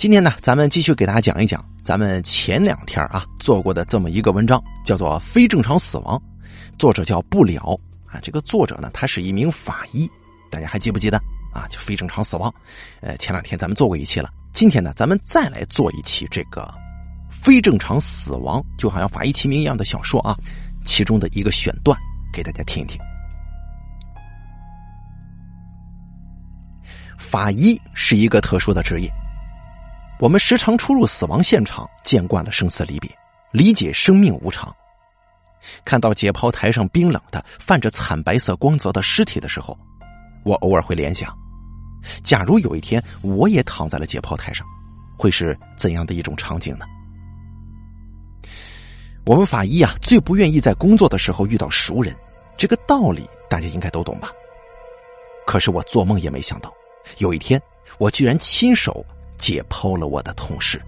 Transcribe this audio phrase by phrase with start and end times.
[0.00, 6.16] 今天呢，咱们继续给大家讲一讲咱们前两天啊做过的这么一个文章，叫做《非正常死亡》，
[6.78, 8.18] 作者叫不了啊。
[8.22, 10.10] 这个作者呢，他是一名法医，
[10.50, 11.18] 大家还记不记得
[11.52, 11.68] 啊？
[11.68, 12.50] 就非正常死亡，
[13.02, 14.30] 呃，前两天咱们做过一期了。
[14.54, 16.72] 今天呢，咱们再来做一期这个
[17.28, 20.34] 非正常死亡，就好像法医齐名一样的小说啊，
[20.82, 21.94] 其中的一个选段
[22.32, 22.98] 给大家听一听。
[27.18, 29.12] 法医是一个特殊的职业，
[30.20, 33.10] 我们时常出入死亡现场，见惯了生死离别，
[33.52, 34.74] 理解生命无常。
[35.82, 39.76] 看到解剖台上冰冷的、泛着惨白色光泽的尸体的时候，
[40.44, 41.34] 我偶尔会联想：
[42.22, 44.66] 假如有一天我也躺在了解剖台上，
[45.16, 46.84] 会是怎样的一种场景呢？
[49.24, 52.14] 我们法医啊，最不愿意在工作的时候遇到熟人，
[52.58, 54.30] 这个道理大家应该都懂吧？
[55.46, 56.70] 可是我做梦也没想到。
[57.16, 57.60] 有一天，
[57.98, 59.02] 我居然亲手
[59.40, 60.80] 解剖了我的同事。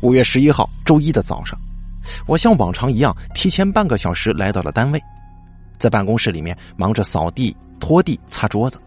[0.00, 1.58] 五月十一号周一的早上，
[2.26, 5.02] 我像往常一样提前半个小时来到了单位，
[5.78, 8.80] 在办公室里面忙着扫地、拖地、擦桌子。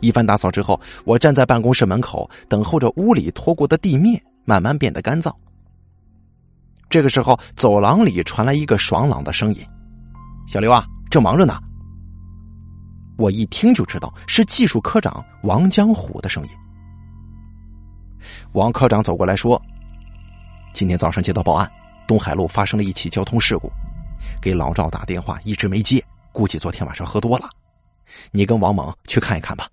[0.00, 5.30] 一番打扫之后，我站在办公室门口等候着屋里拖过的地面慢慢变得干燥。
[6.90, 9.64] 这个时候，走廊里传来一个爽朗的声音
[10.48, 11.58] ：“小刘啊，正忙着呢。”
[13.22, 16.50] 我一听就知道是技术科长王江虎的声音。
[18.50, 19.62] 王科长走过来说
[20.74, 21.70] ：“今天早上接到报案，
[22.08, 23.70] 东海路发生了一起交通事故，
[24.40, 27.48] 给老赵打电话一直没接，估计昨天晚上喝多了。
[28.32, 29.68] 你跟王猛去看一看吧。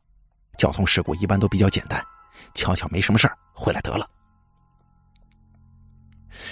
[0.55, 2.05] 交通事故一般都比较简单，
[2.53, 4.07] 瞧瞧没什么事，回来得了。”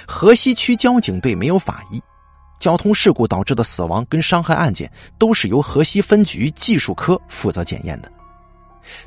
[0.07, 2.01] 河西区交警队没有法医。
[2.59, 8.11] 交通事故导致的死亡跟伤害案件都是由河西分局技术科负责检验的。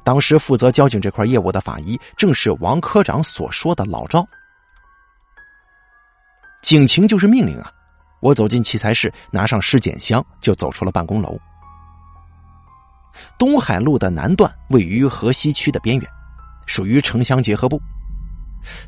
[0.05, 4.27] 当时负责交警这块业务的法医正是王科长所说的老赵。
[6.63, 7.73] 警情就是命令啊！
[8.21, 11.39] 我走进器材室，拿上尸检箱，就走出了办公楼。
[13.39, 16.11] 东海路的南段位于河西区的边缘，
[16.67, 17.81] 属于城乡结合部。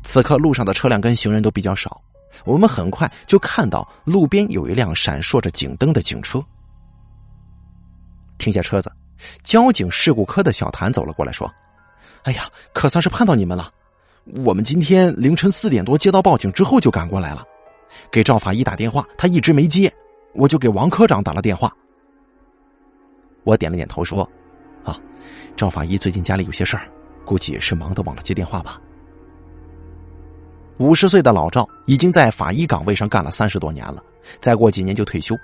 [0.03, 1.99] 此刻路上的车辆跟行人都比较少。
[2.45, 6.43] 我们很快就看到路边有一辆闪烁着警灯的警车，
[8.37, 8.91] 停下车子，
[9.43, 11.51] 交警事故科的小谭走了过来，说
[12.23, 13.71] ：“哎呀，可算是盼到你们了！
[14.45, 17.45] 我们今天凌晨四点多接到报警之后就赶过来了，
[18.11, 19.93] 给赵法医打电话，他一直没接，
[20.33, 21.71] 我就给王科长打了电话。”
[23.43, 24.27] 我点了点头说
[24.85, 24.97] ：“啊，
[25.55, 26.89] 赵法医最近家里有些事儿，
[27.25, 28.81] 估计是忙得忘了接电话吧。”
[30.77, 34.03] 五十岁的老赵已经在法医岗位上干了三十多年了，
[34.39, 35.37] 再过几年就退休。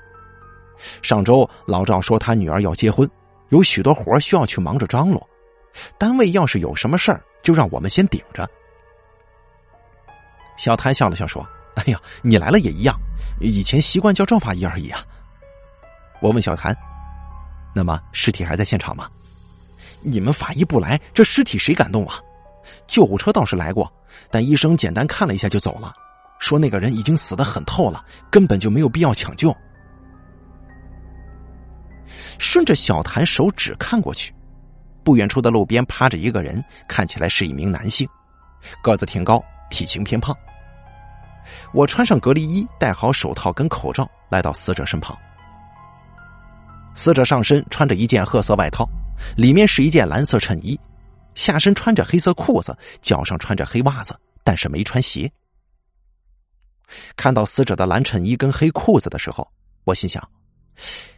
[1.01, 3.09] 上周老赵说他女儿要结婚，
[3.49, 5.29] 有许多活需要去忙着张罗，
[5.97, 8.49] 单位要是有什么事儿，就让我们先顶着。
[10.57, 11.45] 小谭笑了笑说
[11.75, 12.95] ：“哎呀，你来了也一样，
[13.39, 15.03] 以前习惯叫赵法医而已啊。”
[16.21, 16.75] 我问小谭
[17.73, 19.07] ：“那么尸体还在现场吗？
[20.01, 22.19] 你们法医不来，这尸体谁敢动啊？”
[22.89, 23.91] 救护车倒是来过，
[24.31, 25.93] 但医生简单看了一下就走了，
[26.39, 29.55] 说那个人已经死得很透了，根本就没有必要抢救。
[32.39, 34.33] 顺着小谭手指看过去，
[35.03, 38.07] 不远处的路边趴着一个人，看起来是一名男性，
[38.81, 40.35] 个子挺高，体型偏胖。
[41.73, 45.17] 我穿上隔离衣，戴好手套跟口罩，来到死者身旁。
[46.95, 48.87] 死者上身穿着一件褐色外套，
[49.35, 50.79] 里面是一件蓝色衬衣。
[51.35, 55.31] 下身穿着黑色裤子，脚上穿着黑袜子，但是没穿鞋。
[57.15, 59.47] 看到死者的蓝衬衣跟黑裤子的时候，
[59.83, 60.27] 我心想：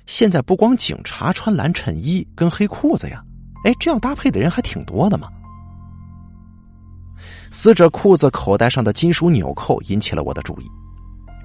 [0.06, 3.24] 现在不光警察穿蓝衬衣跟黑裤子呀，
[3.64, 5.30] 哎，这样搭配的人还挺多的嘛。
[7.52, 10.66] 死者裤子口袋上的金属纽扣引起了我的注意，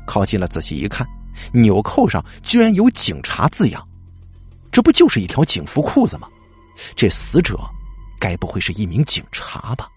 [0.07, 1.07] 靠近了仔细一看，
[1.53, 3.89] 纽扣上居然有“警察”字样，
[4.73, 6.29] 这不就是一条警服裤子吗？
[6.97, 7.59] 这死者。
[8.19, 9.89] 该不会是一名警察吧？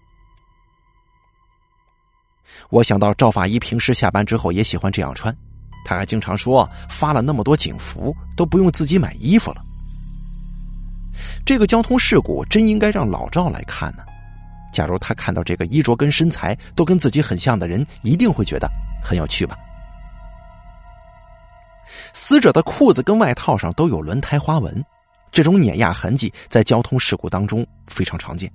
[2.68, 5.34] 我想到赵法医平时下班之后也喜欢这样穿，
[5.84, 9.62] 他还经常说发了那么多警服都不用自己买衣服了。
[11.44, 14.04] 这个交通事故真应该让老赵来看呢。
[14.72, 18.70] 假如他看到这个衣着跟身材都跟自己很像的人，一定会觉得
[19.02, 19.56] 很有趣吧。
[22.12, 24.84] 死者的裤子跟外套上都有轮胎花纹。
[25.32, 28.50] 这种碾压痕迹在交通事故当中非常常见。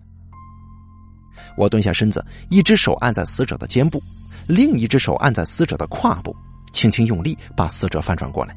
[1.58, 4.02] 我蹲下身子，一只手按在死者的肩部，
[4.48, 6.36] 另一只手按在死者的胯部，
[6.74, 8.56] 轻轻用力把死者翻转过来。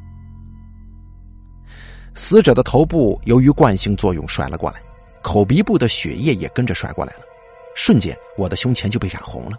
[2.14, 4.80] 死者的头部由于惯性作用甩了过来，
[5.22, 7.20] 口鼻部的血液也跟着甩过来了，
[7.76, 9.56] 瞬间我的胸前就被染红了。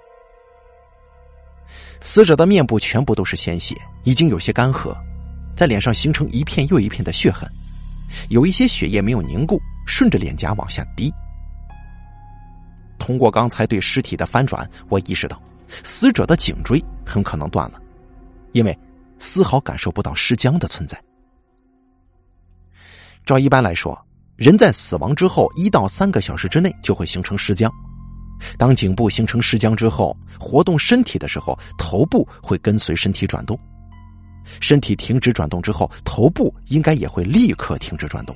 [2.01, 4.93] 死者的面部全部都是鲜血，已经有些干涸，
[5.55, 7.49] 在脸上形成一片又一片的血痕，
[8.29, 11.11] 有一些血液没有凝固，顺着脸颊往下滴。
[12.97, 15.41] 通过刚才对尸体的翻转，我意识到
[15.83, 17.79] 死者的颈椎很可能断了，
[18.51, 18.77] 因为
[19.17, 21.01] 丝毫感受不到尸僵的存在。
[23.25, 23.97] 照一般来说。
[24.35, 27.69] 人在死亡之后一到三个小时之内就会形成尸僵，
[28.57, 33.59] 当颈部形成尸僵之后，活动身体的时候，头部会跟随身体转动，
[34.59, 38.35] 身体停止转动之后，头部应该也会立刻停止转动。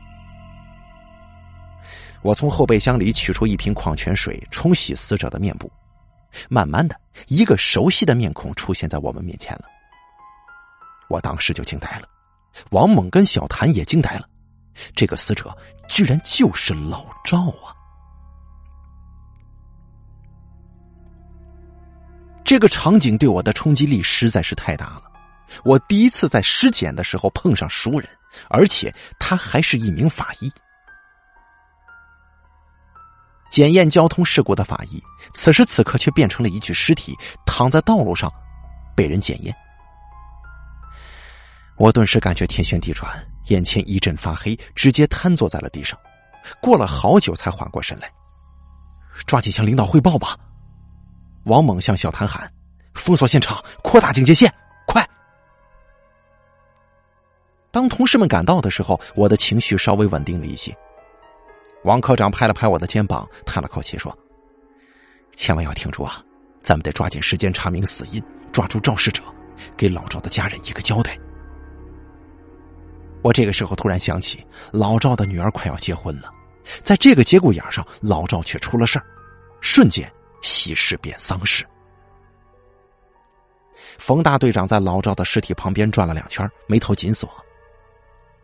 [2.21, 5.69] 我从后备箱里取出一瓶矿泉水，冲洗死者的面部，
[6.49, 6.95] 慢慢的，
[7.27, 9.65] 一个熟悉的面孔出现在我们面前了。
[11.09, 12.07] 我当时就惊呆了，
[12.71, 14.27] 王猛跟小谭也惊呆了。
[14.95, 15.55] 这个死者
[15.87, 17.75] 居然就是老赵啊！
[22.43, 25.12] 这个场景对我的冲击力实在是太大了。
[25.63, 28.09] 我第一次在尸检的时候碰上熟人，
[28.49, 30.51] 而且他还是一名法医。
[33.49, 35.01] 检验交通事故的法医，
[35.33, 37.15] 此时此刻却变成了一具尸体，
[37.45, 38.31] 躺在道路上，
[38.95, 39.55] 被人检验。
[41.77, 43.11] 我顿时感觉天旋地转。
[43.47, 45.99] 眼前一阵发黑，直接瘫坐在了地上。
[46.61, 48.09] 过了好久才缓过神来，
[49.25, 50.37] 抓紧向领导汇报吧。
[51.43, 52.49] 王猛向小谭喊
[52.95, 54.49] ：“封锁现场，扩大警戒线，
[57.73, 60.71] 当同事们赶到的时候，我的情绪稍微稳定了一些。
[61.83, 64.15] 王科长拍了拍我的肩膀，叹了口气说
[65.33, 66.23] ：“千万要挺住啊，
[66.61, 69.23] 咱们得抓紧时间查明死因，抓住肇事者，
[69.75, 71.17] 给老赵的家人一个交代。”
[73.23, 76.31] 我这个时候突然想起，老赵的女儿快要结婚了，
[76.83, 79.05] 在这个节骨眼上，老赵却出了事儿，
[79.61, 80.07] 瞬间
[80.43, 81.65] 喜事变丧事。
[83.97, 87.27] 冯大队长在老赵的尸体旁边转了两圈，眉头紧锁。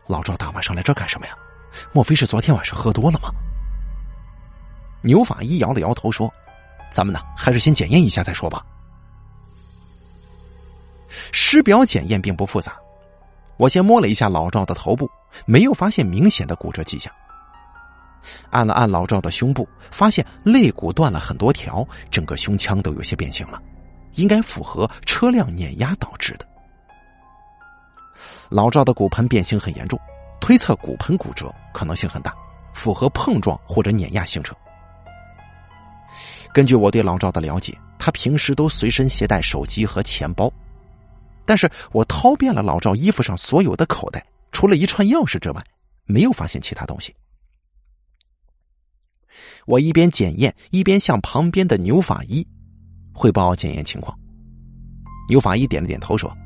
[0.06, 1.34] 老赵大晚上来这干什么呀？
[1.92, 3.30] 莫非是昨天晚上喝多了吗？
[5.02, 6.32] 牛法医摇了摇头说
[6.90, 8.64] ：“咱们呢，还是先检验一下再说吧。”
[11.32, 12.76] 尸表检验并不复杂。
[13.56, 15.08] 我先摸了一下老赵的头部，
[15.46, 17.12] 没有发现明显的骨折迹象。
[18.50, 23.62] 按了按老赵的胸部，发现肋骨断了很多条，整个胸腔都有些变形了，
[24.14, 26.46] 应该符合车辆碾压导致的。
[28.50, 29.98] 老赵的骨盆变形很严重，
[30.40, 32.34] 推测骨盆骨折可能性很大，
[32.74, 34.56] 符合碰撞或者碾压形成。
[36.52, 40.52] 根据我对老赵的了解，他平时都随身携带手机和钱包。
[41.46, 45.64] 但是我掏遍了老赵衣服上所有的口袋，除了一串钥匙之外，
[46.04, 47.14] 没有发现其他东西。
[49.66, 52.44] 我一边检验，一边向旁边的牛法医
[53.12, 54.16] 汇报检验情况。
[55.28, 56.36] 牛法医点了点头，说：“，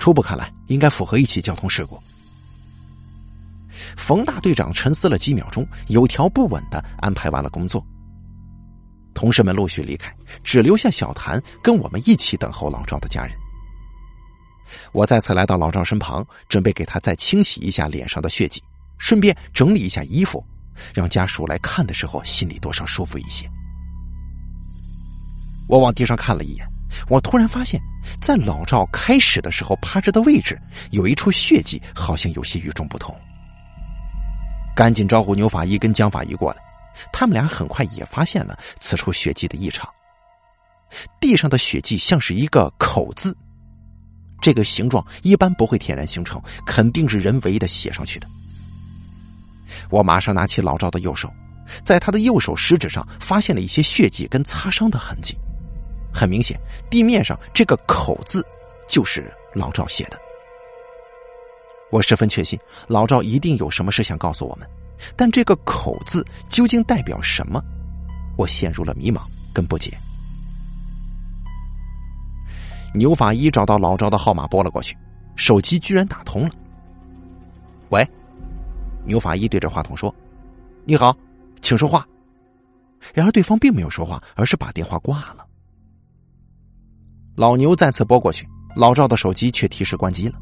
[0.00, 1.96] 初步看来应该符合一起交通事故。”
[3.96, 7.84] 冯大队长沉思了几秒钟，有条不紊的安排完了工作。
[9.14, 13.36] 同事们陆续离开，只留下小谭跟我们一起等候老赵的家人。
[14.92, 18.62] 我再次来到老赵身旁，准备给他再清洗一下脸上的血迹，
[18.98, 20.44] 顺便整理一下衣服，
[20.94, 23.50] 让家属来看的时候心里多少舒服一些。
[25.68, 26.66] 我往地上看了一眼，
[27.08, 27.80] 我突然发现，
[28.20, 33.14] 在老赵开始的时候趴着的位置有一处血迹，好像有些与众不同。
[34.74, 36.62] 赶紧招呼牛法医跟江法医过来，
[37.12, 39.88] 他们俩很快也发现了此处血迹的异常。
[41.20, 43.36] 地上的血迹像是一个口字。
[44.40, 48.26] 这个形状一般不会天然形成，肯定是人为的写上去的。
[49.90, 51.30] 我马上拿起老赵的右手，
[51.84, 55.36] 在他的右手食指上发现了一些血迹跟擦伤的痕迹。
[56.12, 56.58] 很明显，
[56.90, 58.44] 地面上这个“口”字
[58.88, 60.20] 就是老赵写的。
[61.90, 64.68] 我十分确信，老赵一定有什么事想告诉我们，
[65.16, 67.62] 但这个“口”字究竟代表什么？
[68.36, 69.96] 我陷入了迷茫跟不解。
[72.94, 74.96] 牛法医找到老赵的号码拨了过去，
[75.36, 76.50] 手机居然打通了。
[77.90, 78.08] 喂，
[79.04, 80.14] 牛法医对着话筒说
[80.84, 81.16] ：“你好，
[81.60, 82.06] 请说话。”
[83.14, 85.46] 然而对方并没有说话，而是把电话挂了。
[87.36, 90.38] 老牛再次拨过去，老赵的手机却提示关机了。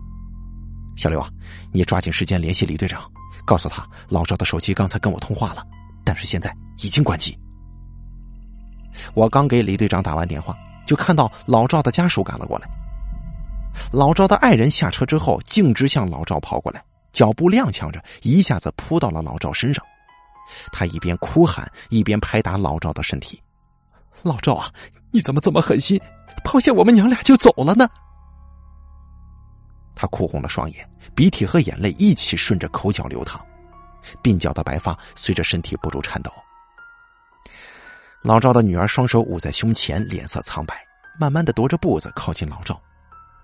[0.97, 1.29] 小刘啊，
[1.73, 3.03] 你抓紧时间联系李队长，
[3.45, 5.65] 告诉他老赵的手机刚才跟我通话了，
[6.05, 7.39] 但是现在已经关机。
[9.15, 10.57] 我刚给李队长打完电话。
[10.89, 12.67] 就看到老赵的家属赶了过来。
[13.93, 19.85] 老赵的爱人下车之后，径直向老赵跑过来，脚步踉跄着，一下子扑到了老赵身上，
[20.73, 23.39] 他一边哭喊，一边拍打老赵的身体
[24.25, 24.73] ：“老赵啊，
[25.11, 26.01] 你怎么这么狠心，
[26.45, 27.89] 抛下我们娘俩就走了呢？”
[29.95, 33.45] 他哭红了双眼，鼻涕和眼泪一起顺着口角流淌，
[34.23, 36.33] 鬓角的白发随着身体不住颤抖。
[38.23, 40.77] 老赵的女儿双手捂在胸前，脸色苍白，
[41.19, 42.81] 慢慢的踱着步子靠近老赵。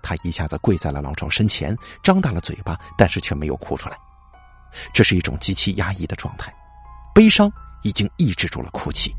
[0.01, 3.97] 他一下子跪在了老赵身前，张大了嘴巴，但是却没有哭出来。
[4.93, 6.53] 这是一种极其压抑的状态，
[7.13, 7.51] 悲伤
[7.83, 9.13] 已经抑制住了哭泣。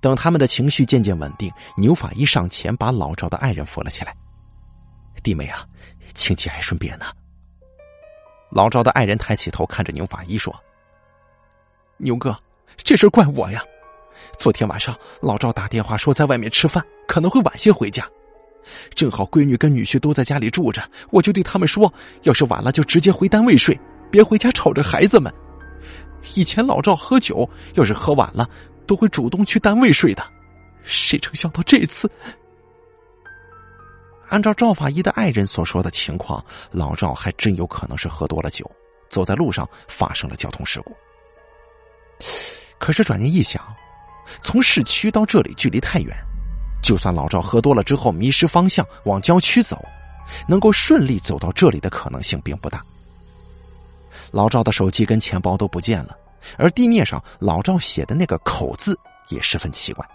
[0.00, 4.14] 等他们的情绪渐渐稳定，牛法医上前把老赵的爱人扶了起来。
[5.22, 5.64] 弟妹啊，
[6.14, 7.06] 请节哀顺变呢。
[8.50, 10.54] 老赵的爱人抬起头看着牛法医说
[11.98, 12.38] ：“牛哥，
[12.76, 13.62] 这事怪我呀。
[14.38, 18.08] 昨天晚上老赵打电话说在外面吃饭，可能会晚些回家。”
[18.94, 23.78] 正好闺女跟女婿都在家里住着，我就对他们说：“要是晚了就直接回单位睡，
[24.10, 25.32] 别回家吵着孩子们。”
[26.34, 28.48] 以前老赵喝酒，要是喝晚了，
[28.86, 30.24] 都会主动去单位睡的。
[30.82, 32.10] 谁成想到这次，
[34.28, 38.70] 按照赵法医的爱人所说的情况，老赵还真有可能是喝多了酒，
[39.08, 40.94] 走在路上发生了交通事故。
[42.78, 43.62] 可是转念一想，
[44.42, 46.14] 从市区到这里距离太远。
[46.82, 49.82] 就算老赵喝多了之后迷失方向往郊区走，
[50.46, 52.84] 能够顺利走到这里的可能性并不大。
[54.30, 56.14] 老赵的手机跟钱包都不见了，
[56.58, 58.98] 而地面上老赵写的那个口字
[59.28, 60.06] 也十分奇怪。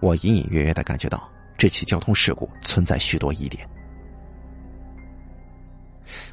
[0.00, 3.68] 我隐隐约约的感觉到这起交通事故存在许多疑点。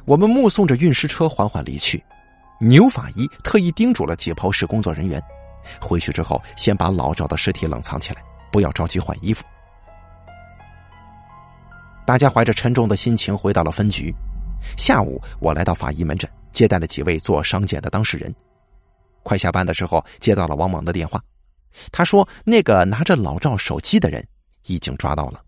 [0.04, 2.02] 我们目送着运尸车缓缓离去，
[2.60, 5.22] 牛法医特意叮嘱了解剖室工作人员，
[5.80, 8.22] 回去之后先把老赵的尸体冷藏起来。
[8.52, 9.44] 不要着急换衣服。
[12.04, 14.12] 大家怀着沉重的心情回到了分局。
[14.76, 18.34] 下午，我来到法医门诊，接待了几位做伤检的当事人。
[19.22, 21.22] 快下班的时候，接到了王猛的电话，
[21.92, 24.26] 他说那个拿着老赵手机的人
[24.66, 25.40] 已经抓到了。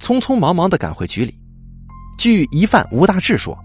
[0.00, 1.38] 匆匆忙忙的赶回局里，
[2.18, 3.56] 据疑犯吴大志说，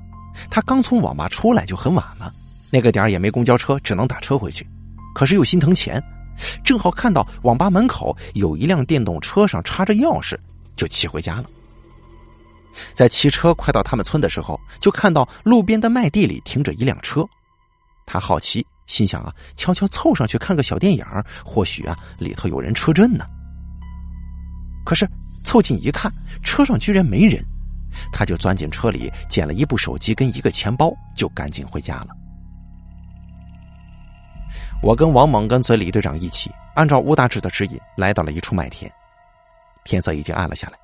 [0.51, 2.33] 他刚从网吧出来就很晚了，
[2.69, 4.67] 那个点也没公交车，只能打车回去，
[5.15, 6.01] 可是又心疼钱。
[6.63, 10.37] 正好看到网吧门口有一辆电动车上插着钥匙，
[10.75, 11.49] 就骑回家了。
[12.93, 17.25] 在骑车快到他们村的时候，就看到路边的麦地里停着一辆车。
[18.05, 21.03] 他好奇，心想啊，悄悄凑上去看个小电影，
[21.43, 23.25] 或许啊里头有人车震呢。
[24.85, 25.09] 可是
[25.43, 26.11] 凑近一看，
[26.43, 27.43] 车上居然没人，
[28.13, 32.07] 他就钻进车里捡了一部手机跟一个钱包，就赶紧回家了。
[34.81, 38.89] 我跟王猛跟随李队长一起，按照吴大志的指引，来到了一处麦田。
[39.83, 40.77] 天色已经暗了下来，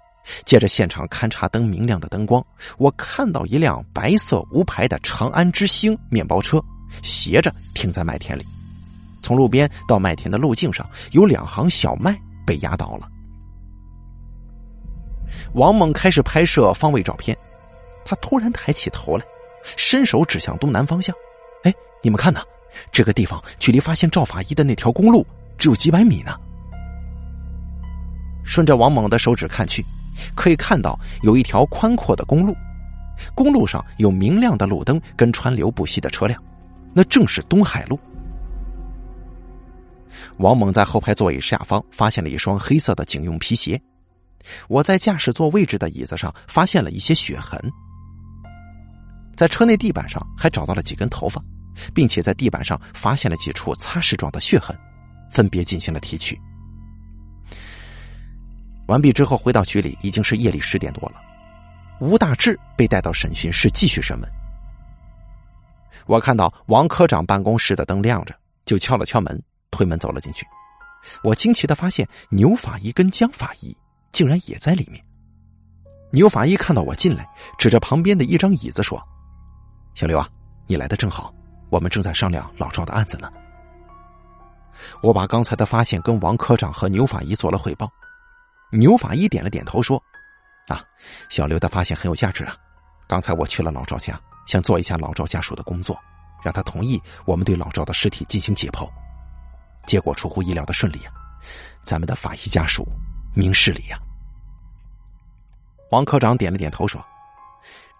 [0.46, 2.46] 借着现场勘察灯明亮的灯光，
[2.77, 6.63] 我看到一辆白色无牌的长安之星面包车
[7.01, 8.46] 斜着停在麦田里。
[9.22, 13.10] 从路边到麦田的路径上有两行小麦被压倒了。
[15.53, 17.38] 王猛开始拍摄方位照片，
[18.06, 19.25] 他突然抬起头来，
[19.63, 21.15] 伸手指向东南方向
[21.63, 22.42] ：“哎，你们看呐！”
[22.92, 25.25] 这个地方距离发现赵法医的那条公路
[25.58, 26.36] 只有几百米呢。
[28.44, 29.86] 顺着王猛的手指看去，
[30.36, 32.55] 可以看到有一条宽阔的公路，
[33.34, 36.41] 公路上有明亮的路灯跟川流不息的车辆，
[36.93, 38.00] 那正是东海路。
[40.38, 43.82] 王猛在后排座椅下方发现了一双黑色的警用皮鞋，
[44.67, 47.60] 我在驾驶座位置的椅子上发现了一些血痕，
[49.36, 51.43] 在车内地板上还找到了几根头发。
[51.91, 54.77] 并且在地板上发现了几处擦拭状的血痕，
[55.32, 56.39] 分别进行了提取。
[58.87, 61.15] 完毕之后，回到局里已经是夜里十点多了。
[61.99, 64.31] 吴大志被带到审讯室继续审问。
[66.05, 68.35] 我看到王科长办公室的灯亮着，
[68.65, 70.45] 就敲了敲门，推门走了进去。
[71.23, 73.75] 我惊奇的发现牛法医跟江法医
[74.11, 75.03] 竟然也在里面。
[76.11, 77.25] 牛法医看到我进来，
[77.57, 79.01] 指着旁边的一张椅子说
[79.95, 80.27] ：“小刘啊，
[80.67, 81.33] 你来的正好。”
[81.71, 83.31] 我们正在商量老赵的案子呢。
[85.01, 87.89] 我把刚才的发现跟王科长和牛法医做了汇报。
[88.74, 90.01] 牛法医点了点头说
[90.68, 90.84] ：“啊，
[91.30, 92.58] 小刘的发现很有价值啊！
[93.08, 95.98] 刚才我去了老赵家，想做一下老赵家属的工作，
[96.44, 98.89] 让他同意我们对老赵的尸体进行解剖。
[99.86, 101.13] 结果出乎意料的顺利啊！
[101.84, 102.88] 咱们的法医家属
[103.36, 104.00] 明事理呀。”
[105.92, 107.03] 王科长点了点头说：“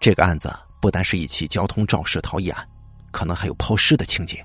[0.00, 2.66] 这个案子不单是一起交通肇事逃逸案。”
[3.12, 4.44] 可能还有抛尸的情节。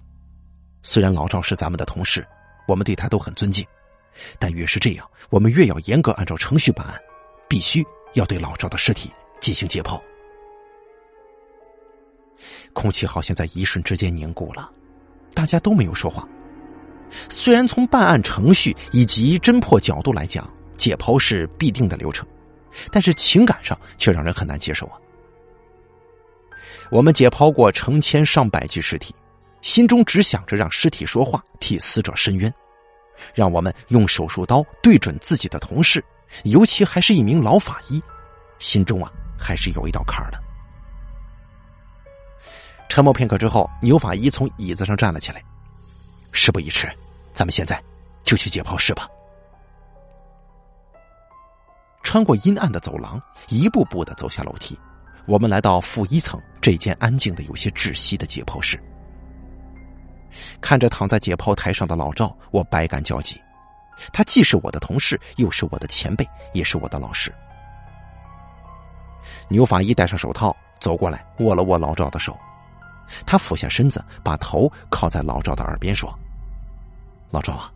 [0.84, 2.24] 虽然老赵是咱们的同事，
[2.68, 3.66] 我们对他都很尊敬，
[4.40, 7.00] 但越是这样，我们越要严格按照程序办案，
[7.48, 10.02] 必须要对老赵的尸体进行解剖。
[12.74, 14.72] 空气好像在一瞬之间凝固了，
[15.34, 16.28] 大家都没有说话。
[17.28, 20.48] 虽然从办案程序以及侦破角度来讲，
[20.78, 22.26] 解剖是必定的流程，
[22.92, 24.98] 但是情感上却让人很难接受啊。
[26.92, 29.14] 我们解剖过成千上百具尸体，
[29.62, 32.54] 心中只想着让尸体说话，替死者伸冤，
[33.34, 36.04] 让我们用手术刀对准自己的同事，
[36.44, 38.02] 尤其还是一名老法医，
[38.60, 40.40] 心中啊还是有一道坎儿的。
[42.88, 45.44] 沉默片刻之后，牛法医从椅子上站了起来。
[46.32, 46.88] 事不宜迟，
[47.34, 47.82] 咱们现在
[48.24, 49.08] 就去解剖室吧。
[52.02, 54.78] 穿过阴暗的走廊，一步步的走下楼梯，
[55.28, 58.82] 我们来到负一层这间安静的有些窒息的解剖室。
[60.62, 63.42] 看着躺在解剖台上的老赵，我百感交集。
[64.14, 67.34] 他既是我的同事，又是我的前辈，也是我的老师。
[69.50, 72.38] 牛法医戴上手套，走过来，握了握老赵的手。
[73.26, 76.18] 他俯下身子，把头靠在老赵的耳边说
[77.32, 77.74] ：“老赵啊，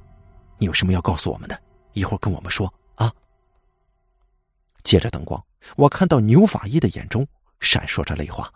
[0.57, 1.59] 你有什么要告诉我们的？
[1.93, 3.11] 一会儿跟我们说啊。”
[4.83, 5.43] 借着灯光，
[5.75, 7.27] 我看到牛法医的眼中
[7.59, 8.49] 闪烁着泪花。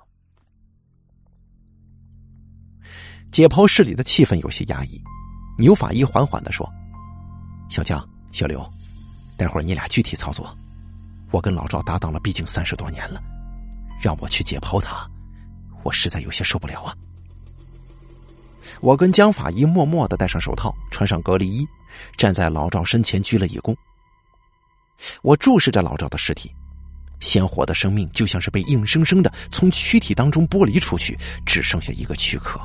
[3.32, 5.02] 解剖室里的气氛有些压抑，
[5.58, 6.68] 牛法医缓缓的说
[7.70, 8.66] ：“小江、小刘，
[9.38, 10.56] 待会儿你俩具体操作。
[11.32, 13.22] 我跟老赵搭档了，毕竟三十多年了，
[14.02, 15.08] 让我去解剖他。”
[15.84, 16.94] 我实在有些受不了啊！
[18.82, 21.66] 我跟江法医默默的戴上手套，穿上隔离衣，
[22.18, 23.74] 站在老赵身前鞠了一躬。
[25.22, 26.52] 我注视着老赵的尸体，
[27.22, 32.60] 鲜活的生命就像是被硬生生的从躯体当中剥离出去，只剩下一个躯壳。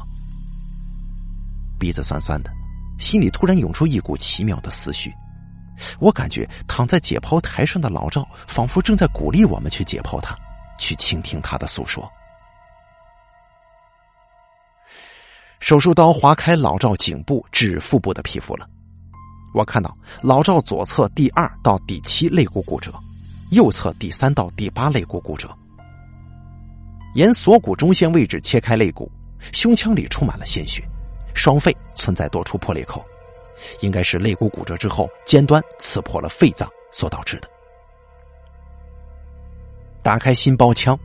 [1.83, 2.51] 鼻子酸酸的，
[2.97, 5.13] 心里突然涌出一股奇妙的思绪。
[5.99, 10.39] 我感觉躺在解剖台上的老赵，仿佛正在鼓励我们去解剖他，
[10.79, 12.09] 去倾听他的诉说。
[15.59, 18.69] 手术刀划开老赵颈部至腹部的皮肤了，
[19.53, 22.95] 我看到老赵左侧第二到第七肋骨骨折，
[23.51, 25.49] 右侧第三到第八肋骨骨折。
[27.17, 29.11] 沿锁骨中线位置切开肋骨，
[29.53, 30.87] 胸腔里充满了鲜血，
[31.35, 33.05] 双肺存在多处破裂口，
[33.81, 37.49] 应该是肋骨骨折之后尖端刺破了肺脏所导致的。
[40.03, 40.99] 打开心包腔，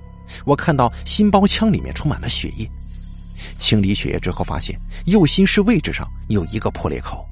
[0.45, 2.69] 我看到心包腔里面充满了血液。
[3.57, 7.23] 清理血液之后，发现右心室位置上有一个破裂口，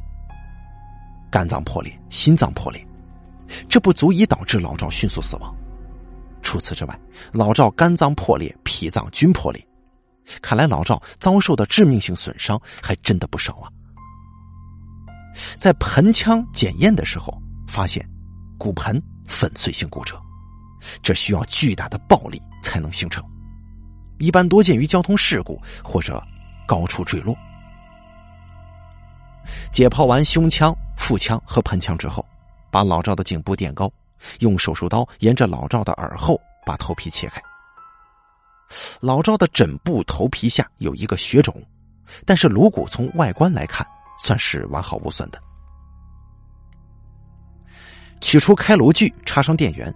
[1.32, 2.86] 肝脏破裂，心脏破裂，
[3.68, 5.54] 这不足以导致老赵迅速死亡。
[6.44, 7.00] 除此之外，
[7.32, 9.68] 老赵肝脏破裂，脾脏均破裂，
[10.42, 13.70] 看来老赵遭受的致命性损伤还真的不少啊！
[15.58, 18.08] 在盆腔检验的时候，发现
[18.58, 20.18] 骨盆粉碎性骨折，
[21.04, 23.24] 这需要巨大的暴力才能形成。
[24.18, 26.24] 一般多见于交通事故或者
[26.66, 27.36] 高处坠落。
[29.72, 32.26] 解剖完胸腔、腹腔和盆腔之后，
[32.72, 33.92] 把老赵的颈部垫高，
[34.40, 37.42] 用手术刀沿着老赵的耳后把头皮切开。
[39.00, 41.62] 老赵的枕部头皮下有一个血肿，
[42.26, 43.86] 但是颅骨从外观来看
[44.18, 45.42] 算是完好无损的。
[48.22, 49.94] 取出开颅具，插上电源，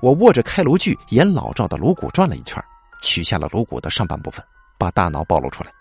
[0.00, 2.62] 我握着开颅具沿老赵的颅骨转了一圈。
[3.02, 4.44] 取下了颅骨的上半部分，
[4.76, 5.72] 把大脑暴露出来。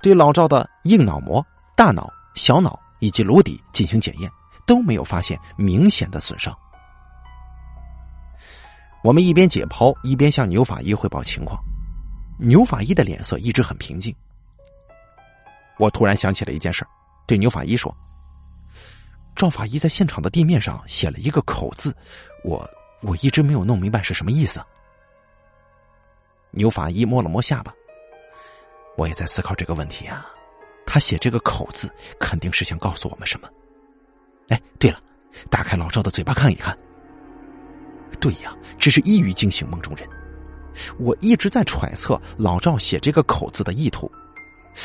[0.00, 1.44] 对老赵的硬脑膜、
[1.76, 4.30] 大脑、小脑以及颅底进行检验，
[4.64, 6.56] 都没有发现明显的损伤。
[9.02, 11.60] 我们一边解剖一边向牛法医汇报情况，
[12.38, 14.14] 牛法医的脸色一直很平静。
[15.78, 16.86] 我突然想起了一件事，
[17.26, 17.92] 对牛法医说
[19.34, 21.96] ：“赵法医在现场的地面上写了一个口字，
[22.44, 22.68] 我
[23.00, 24.60] 我一直没有弄明白是什么意思。”
[26.52, 27.72] 牛法医摸了摸下巴，
[28.96, 30.26] 我也在思考这个问题啊。
[30.86, 33.48] 他写这个口字，肯定是想告诉我们什么？
[34.48, 35.00] 哎，对了，
[35.50, 36.78] 打开老赵的嘴巴看一看。
[38.22, 40.08] 对呀，这是一语惊醒梦中人。
[40.96, 44.08] 我一直在揣测老赵写这个口字的意图，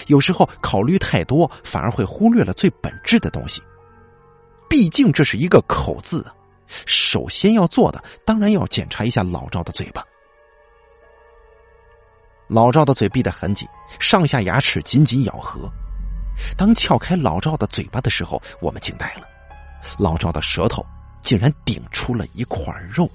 [0.08, 3.62] 有时候考虑太多，反而会忽略了最本质的东西。
[4.68, 6.34] 毕竟这是一个口字啊，
[6.88, 10.04] 首先要做的，当然要检查一下老赵的嘴巴。
[12.48, 13.68] 老赵的嘴闭得很紧，
[14.00, 15.72] 上下牙齿紧紧咬合。
[16.58, 19.28] 当撬开老赵的嘴巴的时候，我们惊呆了，
[20.00, 20.84] 老赵的舌头
[21.22, 23.08] 竟然顶出了一块肉。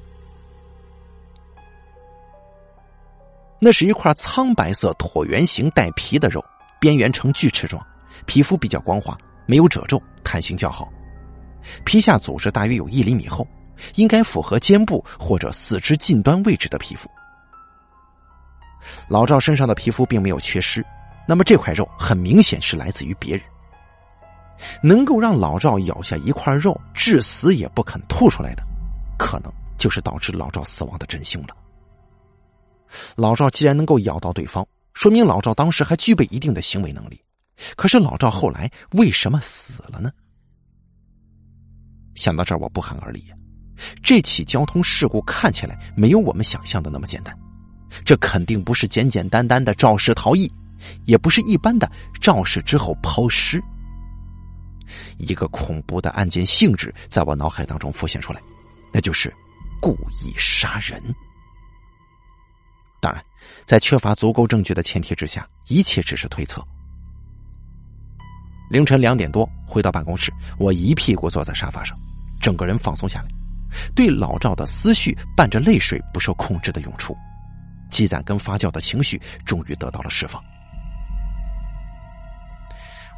[3.64, 6.44] 那是一块苍白色椭圆形带皮的肉，
[6.80, 7.80] 边缘呈锯齿状，
[8.26, 10.92] 皮肤比较光滑，没有褶皱，弹性较好。
[11.84, 13.46] 皮下组织大约有一厘米厚，
[13.94, 17.08] 应该符合肩部或者四肢近端位置的皮肤。
[19.06, 20.84] 老赵身上的皮肤并没有缺失，
[21.24, 23.44] 那么这块肉很明显是来自于别人。
[24.82, 28.64] 能够让老赵咬下一块肉至死也不肯吐出来的，
[29.16, 31.54] 可能就是导致老赵死亡的真凶了。
[33.16, 37.20] 老赵既然能够咬到对方，说明老赵当时还具备一定的行为能力。
[37.76, 40.10] 可是老赵后来为什么死了呢？
[42.14, 43.24] 想到这儿，我不寒而栗。
[44.02, 47.36] 这起交通事故看起来没有我们想象的那么简单，
[48.04, 50.50] 这肯定不是简简单单的肇事逃逸，
[51.04, 53.62] 也不是一般的肇事之后抛尸。
[55.18, 58.42] 一个恐怖的案件性质在我脑海当中浮现出来，
[58.92, 59.32] 那就是
[59.80, 61.02] 故意杀人。
[63.02, 63.22] 当然，
[63.66, 66.64] 在缺乏足够证据的前提之下，一切只是推测。
[68.70, 71.98] 凌晨两点多回到办公室，我一屁股坐在沙发上，
[72.40, 73.28] 整个人放松下来，
[73.94, 77.16] 对老赵的思绪伴着泪水不受控制的涌出，
[77.90, 80.40] 积攒跟发酵的情绪终于得到了释放。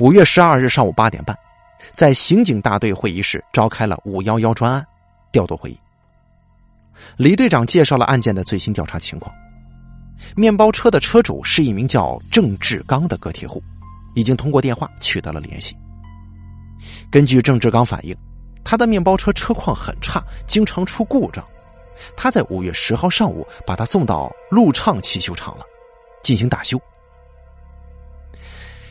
[0.00, 1.38] 五月十二日上午八点半。
[1.92, 4.84] 在刑警大队会议室召开了“五幺幺”专案
[5.30, 5.78] 调度会议。
[7.18, 9.34] 李队长介绍了案件的最新调查情况。
[10.34, 13.62] 面包车的车主是一名叫郑志刚的个体户，
[14.14, 15.76] 已经通过电话取得了联系。
[17.10, 18.16] 根据郑志刚反映，
[18.64, 21.44] 他的面包车车况很差，经常出故障。
[22.16, 25.64] 他在五月十号上午把他送到路畅汽修厂了，
[26.22, 26.80] 进行大修。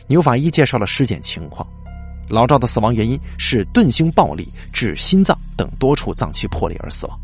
[0.06, 1.66] 牛法医介绍了尸检情况。
[2.28, 7.20] 老赵的死亡原因是钝性暴力致心脏等多处脏器破裂而死亡，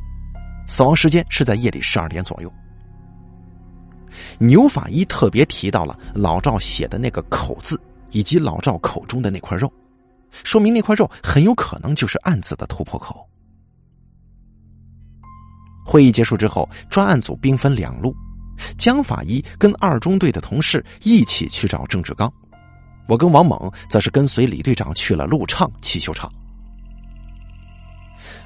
[0.67, 2.53] 死亡时间是在夜里十二点左右。
[4.39, 9.73] 牛法医特别提到了老赵写的那个口字，以及老赵口中的那块肉，
[10.31, 13.27] 说明那块肉很有可能就是案子的突破口。
[15.85, 18.15] 会议结束之后，专案组兵分两路，
[18.79, 22.33] 江法医跟二中队的同事一起去找郑志刚。
[23.09, 26.31] 我跟王猛则是跟随李队长去了陆畅汽修厂。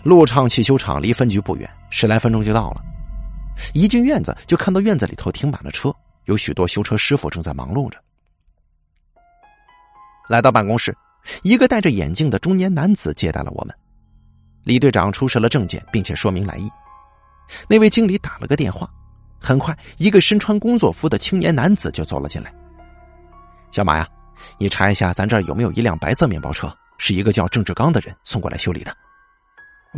[0.03, 2.81] 陆畅汽修厂离分局不远，十来分钟就到了。
[3.73, 7.99] 一进院子，就看到院子里头停满了车，有许多修车师傅正在忙碌着。
[10.29, 10.97] 来到办公室，
[11.43, 13.75] 一个戴着眼镜的中年男子接待了我们。
[14.63, 16.71] 李队长出示了证件，并且说明来意。
[17.69, 18.89] 那位经理打了个电话，
[19.41, 22.53] 很快，一个身穿工作服的青年男子就走了进来。
[23.71, 24.09] 小马呀。
[24.59, 26.71] 你查一下，咱这儿有没有一辆白色面包车？
[26.99, 28.95] 是一个叫郑志刚的人送过来修理的。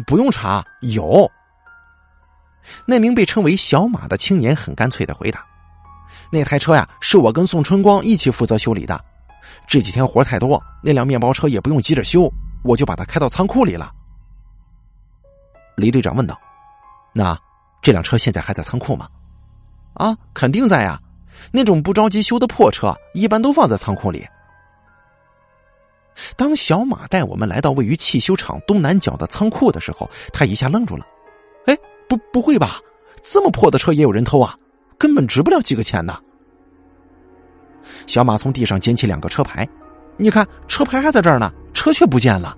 [0.07, 1.29] 不用查，有。
[2.85, 5.44] 那名被称为小马的青年很干脆的回答
[6.31, 9.02] ：“那台车呀，是我跟宋春光一起负责修理的。
[9.66, 12.31] 这几天活太多，那辆面包车也不用急着修，
[12.64, 13.92] 我就把它开到仓库里了。”
[15.76, 16.38] 李队长问道
[17.14, 17.38] ：“那
[17.83, 19.09] 这辆车现在还在仓库吗
[19.94, 21.00] ？”“啊，肯定在呀。
[21.52, 24.26] 那种不着急修的破车，一般都放在仓库里。”
[26.35, 31.07] 当小马带我们来到位于汽修厂东南角的仓库的时候，他一下愣住了。
[32.09, 32.81] 不，不会吧？
[33.23, 34.57] 这么破的车也有人偷啊？
[34.99, 36.19] 根本值不了几个钱呢。
[38.07, 39.69] 小马从地上捡起两个车牌，
[40.16, 42.57] 你看，车牌还在这儿呢，车却不见了。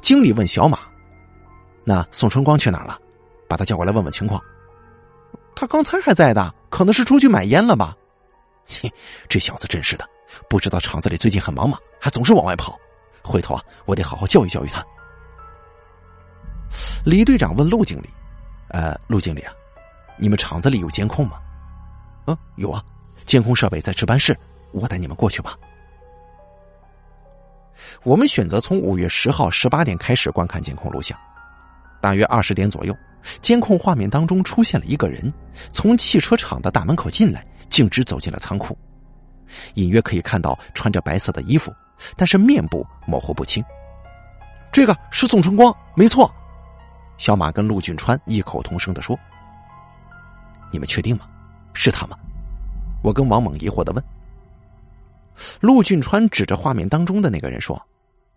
[0.00, 0.80] 经理问小马
[1.84, 2.98] ：“那宋春光去哪儿了？
[3.48, 4.42] 把他叫过来问问情况。”
[5.54, 7.96] 他刚才还在的，可能是出去买烟了吧？
[8.66, 8.92] 切，
[9.28, 10.04] 这小子真是的。
[10.50, 11.78] 不知道厂子里最近很忙吗？
[12.00, 12.76] 还总是往外跑。
[13.22, 14.84] 回头啊，我得好好教育教育他。
[17.04, 18.08] 李队长问陆经理
[18.70, 19.52] ：“呃，陆经理啊，
[20.18, 21.38] 你们厂子里有监控吗
[22.26, 22.82] ？”“嗯，有啊，
[23.24, 24.36] 监控设备在值班室，
[24.72, 25.56] 我带你们过去吧。”
[28.02, 31.18] 我们选择从五月十号十八点开始观看监控录像。
[32.00, 32.96] 大约二十点左右，
[33.40, 35.32] 监控画面当中出现了一个人，
[35.72, 38.76] 从汽车厂的大门口进来，径直走进了仓库。
[39.74, 41.72] 隐约可以看到穿着白色的衣服，
[42.16, 43.64] 但是面部模糊不清。
[44.72, 46.32] 这个是宋春光，没错。
[47.18, 49.18] 小马跟陆俊川异口同声的说
[50.70, 51.26] ：“你们确定吗？
[51.72, 52.16] 是他吗？”
[53.02, 54.04] 我跟王猛疑惑的问。
[55.60, 57.80] 陆俊川指着画面当中的那个人说：“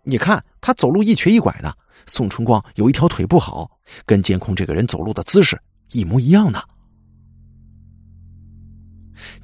[0.04, 1.74] 你看，他走路一瘸一拐的。
[2.06, 3.70] 宋春光有一条腿不好，
[4.06, 5.60] 跟监控这个人走路的姿势
[5.92, 6.62] 一模一样的。”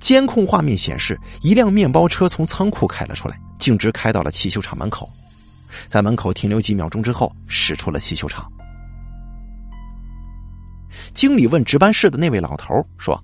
[0.01, 5.09] 监控画面显示，一辆面包车从仓库开了出来，径直开到了汽修厂门口，
[5.89, 8.51] 在门口停留几秒钟之后，驶出了汽修厂。
[11.15, 13.23] 经理问值班室的那位老头说：“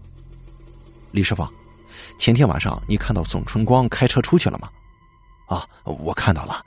[1.12, 1.48] 李师傅，
[2.18, 4.68] 前天晚上你看到宋春光开车出去了吗
[5.48, 6.64] ？”“啊，我看到了。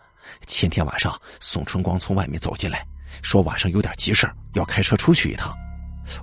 [0.48, 2.86] 前天晚上宋春光从外面走进来，
[3.22, 5.56] 说晚上有点急事要开车出去一趟。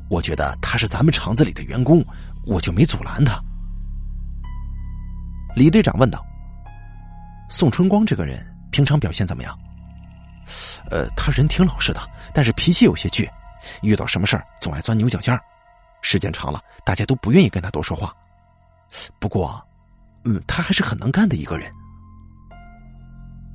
[0.08, 2.04] 我觉得他是咱们厂子里的员工。”
[2.44, 3.40] 我就没阻拦他。
[5.54, 6.26] 李队长问道
[7.48, 9.56] ：“宋春光这个人平常表现怎么样
[10.90, 12.00] ？”“呃，他人挺老实的，
[12.34, 13.30] 但是脾气有些倔，
[13.82, 15.40] 遇到什么事儿总爱钻牛角尖儿。
[16.00, 18.14] 时间长了，大家都不愿意跟他多说话。
[19.18, 19.62] 不过，
[20.24, 21.72] 嗯，他还是很能干的一个人。”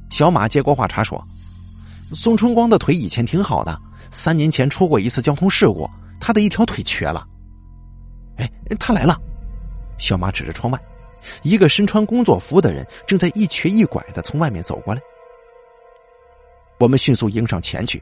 [0.10, 1.22] 小马接过话茬说
[2.16, 3.78] ：“宋春光的腿以前挺好的，
[4.10, 5.90] 三年前出过一次交通事故，
[6.20, 7.28] 他的一条腿瘸了。”
[8.40, 9.20] 哎，他来了！
[9.98, 10.80] 小马指着窗外，
[11.42, 15.02] 一个身穿工作服的人正在一瘸一拐的从外面走过来。
[16.80, 18.02] 我们迅速迎上前去，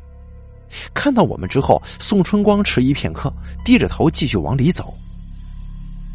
[0.94, 3.32] 看到我们之后，宋春光迟疑片刻，
[3.64, 4.94] 低着头继续往里走。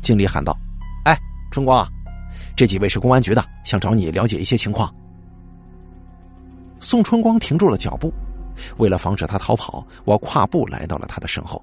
[0.03, 0.57] 经理喊道
[1.05, 1.19] ：“哎，
[1.51, 1.87] 春光，
[2.57, 4.93] 这几位是公安局的，想找你了解一些情况。”
[6.81, 8.13] 宋春光停住了脚步，
[8.79, 11.63] 为了防止他逃跑，我跨步来到了他的身后。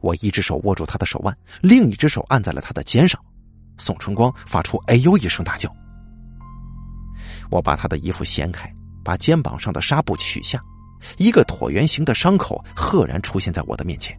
[0.00, 3.20] 我一只手握住他的手腕，另一只手按在了他的肩上。
[3.76, 5.70] 宋春光发出“哎呦”一声大叫。
[7.50, 10.62] 我把他的衣服掀开，把肩膀上的纱布取下，
[11.16, 14.18] 一个椭圆形的伤口赫然出现在我的面前。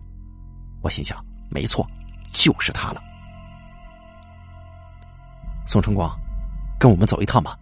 [0.81, 1.85] 我心想：没错，
[2.31, 3.01] 就是他了。
[5.67, 6.11] 宋春光，
[6.79, 7.57] 跟我们走一趟吧。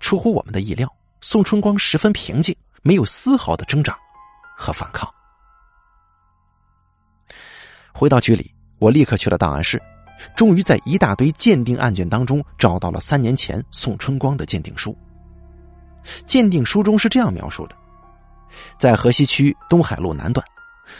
[0.00, 0.90] 出乎我们的意料，
[1.20, 3.98] 宋春光十分平静，没有丝毫的挣扎
[4.56, 5.08] 和反抗。
[7.92, 9.82] 回到局里，我立刻去了档案室，
[10.36, 14.96] 终于在一大堆鉴定案卷当中找到了三年前宋春光的鉴定书。
[16.26, 17.76] 鉴定书中是这样描述的：
[18.78, 20.44] 在河西区东海路南段，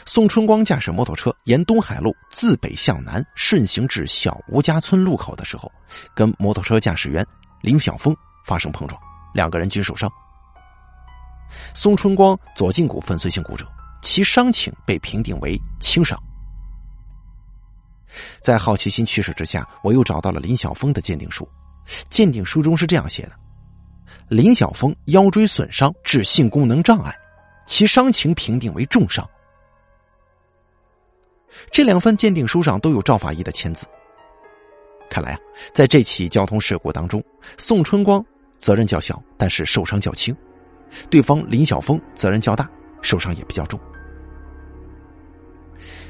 [0.06, 5.70] 宋春光驾驶摩托车沿东海路自北向南顺行至小吴家村路口的时候，
[6.14, 7.26] 跟摩托车驾驶员
[7.60, 9.00] 林晓峰发生碰撞，
[9.34, 10.10] 两个人均受伤。
[11.74, 13.66] 宋春光左胫骨粉碎性骨折，
[14.00, 16.18] 其伤情被评定为轻伤。
[18.40, 21.48] 在好奇心驱使之下，我又找到了林晓峰的鉴定书。
[22.08, 23.32] 鉴定书中是这样写的：
[24.32, 27.14] 林晓峰腰椎损伤致性功能障碍，
[27.66, 29.28] 其伤情评定为重伤。
[31.70, 33.86] 这两份鉴定书上都有赵法医的签字。
[35.10, 35.38] 看来啊，
[35.74, 37.22] 在这起交通事故当中，
[37.58, 38.24] 宋春光
[38.56, 40.34] 责任较小，但是受伤较轻；
[41.10, 42.66] 对方林晓峰责任较大，
[43.02, 43.78] 受伤也比较重。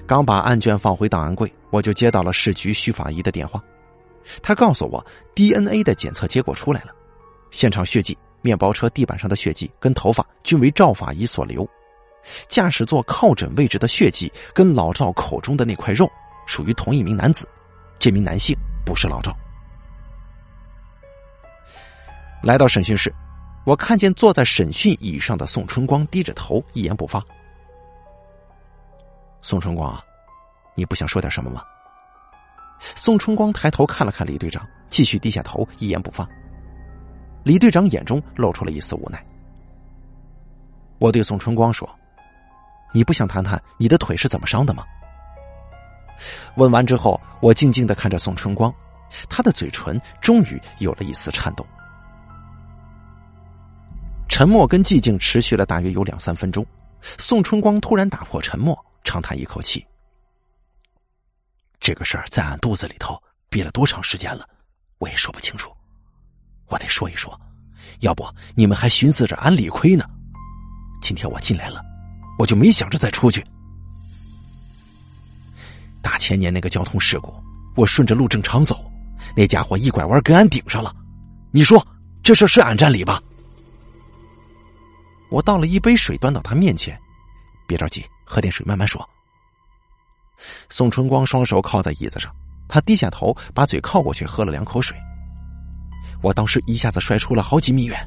[0.06, 3.60] 刚把案卷放回档案柜，我就接到了市局徐法医的电话。
[4.40, 5.04] 他告诉我
[5.34, 6.94] ，DNA 的检测结果出来了，
[7.52, 11.68] 现场血迹、面包车地板上的血迹跟头发均为赵法医所留，
[12.48, 16.10] 驾驶座靠枕位置的血迹跟老赵口中的那块肉
[16.46, 17.48] 属于同一名男子，
[17.98, 19.32] 这名男性不是老赵。
[22.42, 23.14] 来到审讯室，
[23.64, 27.22] 我看见坐在审讯椅上的宋春光低着头，一言不发。
[29.42, 30.02] 宋春光啊，
[30.74, 31.62] 你不想说点什么吗？
[32.80, 36.26] 宋春光抬头看了看李队长，继续低下头，一言不发。
[37.44, 39.24] 李队长眼中露出了一丝无奈。
[40.98, 41.88] 我对宋春光说
[42.94, 44.84] ：“你不想谈谈你的腿是怎么伤的吗？”
[46.56, 48.72] 问完之后，我静静的看着宋春光，
[49.28, 51.66] 他的嘴唇终于有了一丝颤动。
[54.28, 56.64] 沉默跟寂静持续了大约有两三分钟，
[57.00, 58.78] 宋春光突然打破沉默。
[59.04, 59.84] 长叹一口气，
[61.80, 64.48] 这个事儿在俺肚子里头憋了多长时间了，
[64.98, 65.72] 我也说不清楚。
[66.72, 67.38] 我得说一说，
[68.00, 70.08] 要不你们还寻思着俺理亏呢。
[71.02, 71.84] 今天我进来了，
[72.38, 73.44] 我就没想着再出去。
[76.00, 77.34] 大前年那个交通事故，
[77.76, 78.90] 我顺着路正常走，
[79.36, 80.96] 那家伙一拐弯跟俺顶上了。
[81.50, 81.86] 你说
[82.22, 83.22] 这事是俺占理吧？
[85.30, 86.98] 我倒了一杯水，端到他面前，
[87.66, 88.02] 别着急。
[88.24, 89.06] 喝点水，慢慢说。
[90.70, 92.34] 宋春光双手靠在椅子上，
[92.66, 94.96] 他低下头，把嘴靠过去，喝了两口水。
[96.22, 97.98] 我当时一下子摔出了好几米远，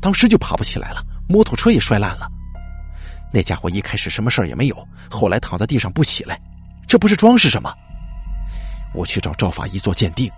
[0.00, 2.28] 当时就爬不起来了，摩托车也摔烂了。
[3.32, 6.40] 那家伙一开始什么事也没有，后来躺在地上不起来，
[6.86, 7.74] 这不是装是什么？
[8.94, 10.30] 我去找赵法医做鉴定，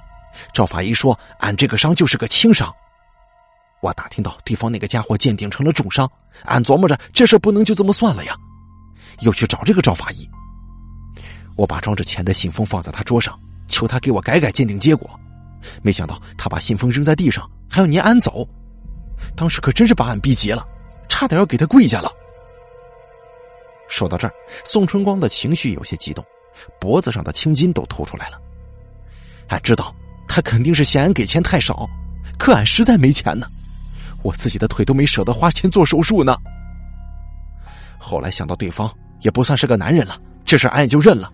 [0.55, 2.75] 赵法医说俺这个伤就是个轻伤。
[3.81, 6.11] 我打听到对方那个家伙鉴定成了重伤，
[6.47, 8.35] 俺琢磨着这事不能就这么算了呀。
[9.21, 10.29] 又去找这个赵法医，
[11.57, 13.39] 我把装着钱的信封放在他桌上，
[13.69, 15.09] 求他给我改改鉴定结果。
[15.83, 18.47] 没想到他把信封扔在地上，还要撵俺走。
[19.37, 20.67] 当时可真是把俺逼急了，
[21.09, 22.13] 差点要给他跪下了。
[23.89, 26.25] 说到这儿，宋春光的情绪有些激动，
[26.79, 28.41] 脖子上的青筋都凸出来了。
[29.49, 29.95] 俺知道
[30.29, 31.89] 他肯定是嫌俺给钱太少，
[32.39, 33.47] 可俺实在没钱呢，
[34.23, 36.37] 我自己的腿都没舍得花钱做手术呢。
[37.99, 41.33] 后来想到对方也不算是个男人了，这事俺也就认了。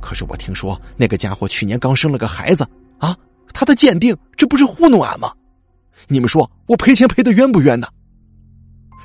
[0.00, 3.16] 可是我听说那个家伙去年刚生了个孩子啊，
[3.52, 5.32] 他的鉴定这不是糊弄俺吗？
[6.08, 7.88] 你们说我赔钱赔的冤不冤呢？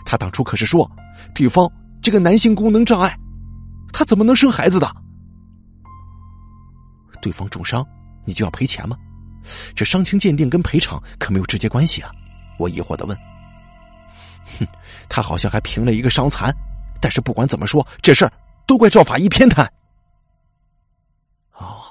[0.05, 0.89] 他当初可是说
[1.33, 3.17] 对方这个男性功能障碍，
[3.93, 4.91] 他怎么能生孩子的？
[7.21, 7.85] 对方重伤，
[8.25, 8.97] 你就要赔钱吗？
[9.75, 12.11] 这伤情鉴定跟赔偿可没有直接关系啊！
[12.59, 13.17] 我疑惑的问。
[14.59, 14.67] 哼，
[15.07, 16.51] 他好像还评了一个伤残，
[16.99, 18.33] 但是不管怎么说，这事儿
[18.67, 19.67] 都怪赵法医偏袒。
[21.53, 21.81] 哦，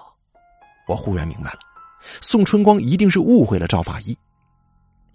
[0.87, 1.59] 我忽然明白了，
[2.21, 4.17] 宋春光一定是误会了赵法医。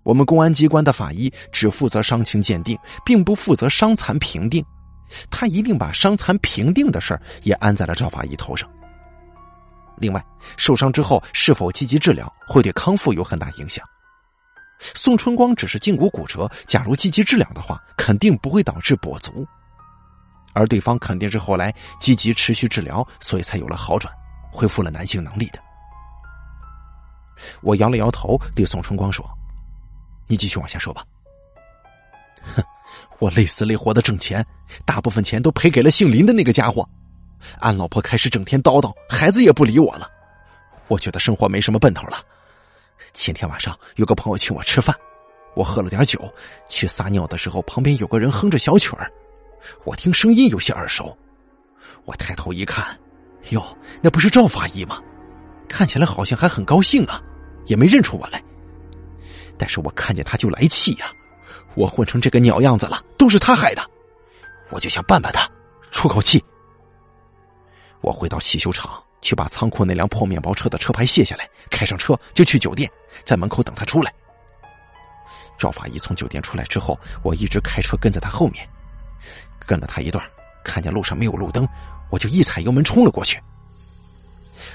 [0.03, 4.63] 我们公安机关的法医只负责伤情鉴定，并不负责伤残评定，
[5.31, 8.69] 他一定把伤残评定的事儿也安在了赵法医头上。
[9.97, 10.23] 另外，
[10.57, 13.83] 受伤之后是否积极治疗，会对康复有很大影响。
[14.77, 19.47] 宋春光只是胫骨骨折，假如积极治疗的话，肯定不会导致跛足。
[20.53, 24.13] 而对方肯定是后来积极持续治疗，所以才有了好转，
[24.51, 25.64] 恢复了男性能力的。
[27.61, 29.25] 我摇了摇头，对宋春光说
[30.27, 31.03] ：“你继续往下说吧。”
[32.55, 32.63] 哼，
[33.19, 34.45] 我累死累活的挣钱，
[34.85, 36.87] 大部分钱都赔给了姓林的那个家伙。
[37.59, 40.09] 俺老婆开始整天叨叨，孩子也不理我了。
[40.87, 42.23] 我觉得生活没什么奔头了。
[43.13, 44.95] 前天晚上有个朋友请我吃饭，
[45.55, 46.33] 我喝了点酒，
[46.67, 49.11] 去撒尿的时候，旁边有个人哼着小曲儿，
[49.83, 51.15] 我听声音有些耳熟。
[52.05, 52.97] 我抬头一看，
[53.49, 55.01] 哟，那不是赵法医吗？
[55.65, 57.21] 看起来好像还很高兴啊，
[57.65, 58.43] 也没认出我来。
[59.57, 61.07] 但是我看见他就来气呀，
[61.75, 63.81] 我混成这个鸟样子了，都是他害的，
[64.71, 65.49] 我就想办办他，
[65.91, 66.43] 出口气。
[68.01, 69.01] 我回到汽修厂。
[69.21, 72.87] 去把仓库那辆破面包车的车牌卸下来，开上车就去酒店，
[73.23, 74.13] 在门口等他出来。
[75.57, 78.69] 赵法医从酒店出来之后，我一直开车跟在他后面，
[79.65, 80.23] 跟了他一段，
[80.63, 81.67] 看见路上没有路灯，
[82.11, 83.41] 我就一踩油门冲了过去。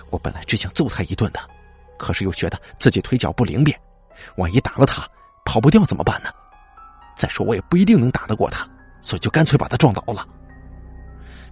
[0.08, 1.40] 我本来只想揍他一顿的，
[1.98, 3.78] 可是又觉得自己腿脚不灵便，
[4.36, 5.06] 万一打了他，
[5.44, 6.30] 跑不掉怎么办呢？
[7.16, 8.66] 再说我也不一定能打得过他，
[9.02, 10.26] 所以就干脆把他撞倒了。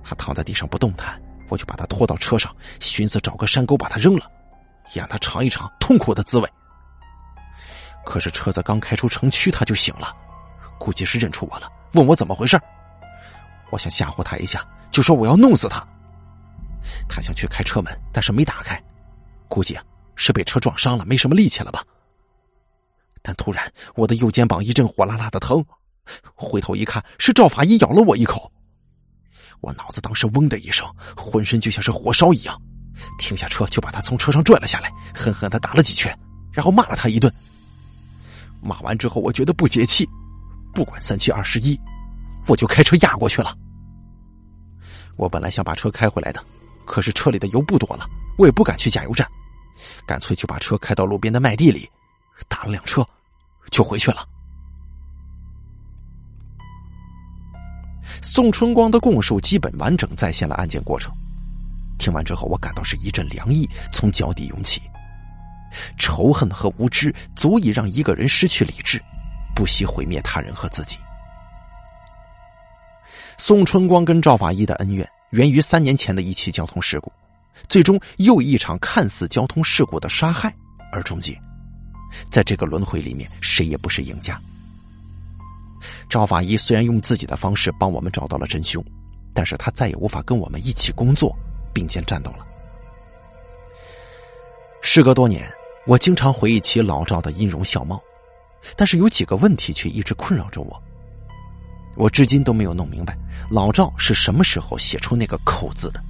[0.03, 1.21] 他躺在地上不动弹。
[1.51, 4.31] 我就把他拖到车上，寻思找个山沟把他扔了，
[4.93, 6.53] 让他尝一尝痛苦的滋味。
[8.05, 10.15] 可是车子刚开出城区，他就醒了，
[10.79, 12.61] 估计是认出我了，问我怎么回事。
[13.71, 15.83] 我想吓唬他一下，就说我要弄死他。
[17.09, 18.83] 他想去开车门，但是没打开，
[19.49, 19.79] 估计
[20.17, 21.85] 是被车撞伤了，没什么力气了吧。
[23.23, 25.65] 但突然我的右肩膀一阵火辣辣的疼，
[26.35, 28.51] 回头一看，是赵法医咬了我一口。
[29.61, 32.57] 我脑子当时嗡的一声，浑身就像是火烧一样，
[33.19, 36.17] 停下车就把他从车上拽了下来，狠狠的打了几拳，
[36.53, 37.33] 然后骂了他一顿。
[38.63, 40.09] 骂完之后，我觉得不解气，
[40.75, 41.79] 不管三七二十一，
[42.47, 43.57] 我就开车压过去了。
[45.17, 46.45] 我本来想把车开回来的，
[46.89, 49.29] 可是车里的油不多了，我也不敢去加油站，
[50.07, 51.89] 干脆就把车开到路边的麦地里，
[52.49, 53.07] 打了辆车，
[53.71, 54.27] 就回去了。
[58.23, 61.13] 宋春光的供述基本完整再现了案件过程。
[61.99, 64.81] 听完之后，我感到是一阵凉意从脚底涌起。
[65.99, 69.01] 仇恨和无知足以让一个人失去理智，
[69.55, 70.97] 不惜毁灭他人和自己。
[73.37, 77.13] 宋春光跟赵法医的恩怨源于三年前的一起交通事故，
[77.69, 80.55] 最终又一场看似交通事故的杀害
[80.91, 81.39] 而终结。
[82.31, 84.41] 在这个轮回里面，谁也不是赢家。
[86.09, 88.83] 赵法医虽然用自己的方式帮我们找到了真凶，
[89.35, 91.37] 但是他再也无法跟我们一起工作，
[91.75, 92.47] 并肩战斗了。
[94.81, 95.47] 时隔多年，
[95.87, 98.01] 我经常回忆起老赵的音容笑貌，
[98.77, 100.83] 但是有几个问题却一直困扰着我。
[101.99, 103.19] 我至今都没有弄明白，
[103.51, 106.01] 老赵是什么时候写出那个“口”字的？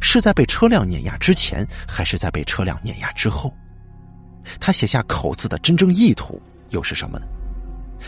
[0.00, 3.52] 是在被车辆碾压之前，还是在被车辆碾压之后？
[4.60, 7.26] 他写下“口”字的真正意图又是什么呢？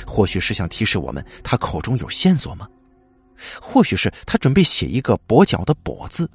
[0.07, 2.69] 或许是想提示我们，他口中有线索吗？
[3.61, 6.31] 或许是他准备写一个跛脚的“跛”字，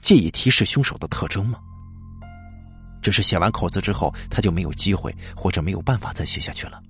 [0.00, 1.58] 借以提示凶手的特征吗？
[3.02, 6.80] 只是写完口字之后，他就没有机会或者没有办法再写下去了。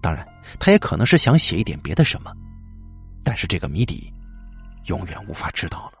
[0.00, 0.26] 当然，
[0.58, 2.32] 他也可能是想写一点别的什么，
[3.22, 4.12] 但是这个谜底
[4.86, 5.98] 永远无法知道了。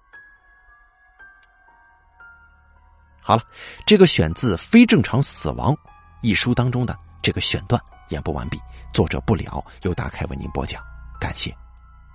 [3.20, 3.42] 好了，
[3.86, 5.74] 这个选自《非正常死亡》
[6.22, 7.80] 一书当中的这个选段。
[8.08, 8.58] 演播完毕，
[8.92, 10.82] 作者不了，由大凯为您播讲，
[11.20, 11.54] 感谢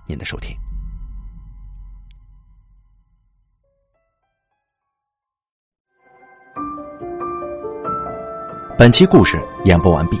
[0.06, 0.54] 您的收听。
[8.76, 10.20] 本期故事演播完毕，